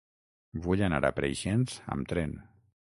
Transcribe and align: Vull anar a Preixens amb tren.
Vull 0.63 0.81
anar 0.87 1.01
a 1.07 1.13
Preixens 1.21 1.79
amb 1.97 2.13
tren. 2.15 2.39